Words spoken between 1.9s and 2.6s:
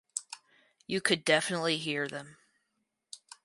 them.